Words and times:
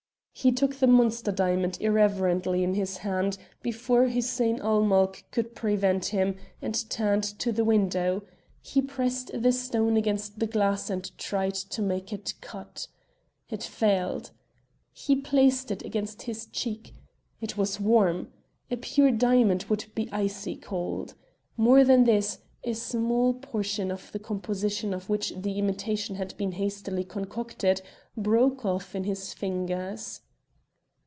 He 0.33 0.51
took 0.51 0.73
the 0.75 0.87
monster 0.87 1.31
diamond 1.31 1.77
irreverently 1.79 2.63
in 2.63 2.73
his 2.73 2.97
hand 2.99 3.37
before 3.61 4.07
Hussein 4.09 4.59
ul 4.59 4.81
Mulk 4.83 5.23
could 5.29 5.53
prevent 5.53 6.05
him 6.07 6.35
and 6.63 6.89
turned 6.89 7.23
to 7.37 7.51
the 7.51 7.63
window. 7.65 8.23
He 8.59 8.81
pressed 8.81 9.29
the 9.39 9.51
stone 9.51 9.97
against 9.97 10.39
the 10.39 10.47
glass 10.47 10.89
and 10.89 11.15
tried 11.19 11.53
to 11.53 11.83
make 11.83 12.11
it 12.11 12.33
cut. 12.41 12.87
It 13.49 13.61
failed. 13.61 14.31
He 14.93 15.15
placed 15.15 15.69
it 15.69 15.83
against 15.85 16.23
his 16.23 16.47
cheek. 16.47 16.95
It 17.39 17.55
was 17.55 17.79
warm. 17.79 18.29
A 18.71 18.77
pure 18.77 19.11
diamond 19.11 19.65
would 19.65 19.85
be 19.93 20.09
icy 20.11 20.55
cold. 20.55 21.13
More 21.55 21.83
than 21.83 22.05
this, 22.05 22.39
a 22.63 22.73
small 22.73 23.35
portion 23.35 23.91
of 23.91 24.11
the 24.11 24.19
composition 24.19 24.91
of 24.91 25.07
which 25.07 25.33
the 25.35 25.59
imitation 25.59 26.15
had 26.15 26.35
been 26.37 26.53
hastily 26.53 27.03
concocted, 27.03 27.79
broke 28.17 28.65
off 28.65 28.95
in 28.95 29.03
his 29.03 29.35
fingers. 29.35 30.21